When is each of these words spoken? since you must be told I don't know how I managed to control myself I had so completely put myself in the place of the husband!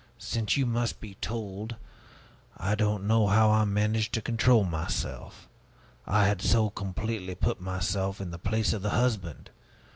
since 0.17 0.57
you 0.57 0.65
must 0.65 0.99
be 0.99 1.13
told 1.21 1.75
I 2.57 2.73
don't 2.73 3.05
know 3.05 3.27
how 3.27 3.51
I 3.51 3.65
managed 3.65 4.13
to 4.15 4.21
control 4.23 4.63
myself 4.63 5.47
I 6.07 6.25
had 6.25 6.41
so 6.41 6.71
completely 6.71 7.35
put 7.35 7.61
myself 7.61 8.19
in 8.19 8.31
the 8.31 8.39
place 8.39 8.73
of 8.73 8.81
the 8.81 8.89
husband! 8.97 9.51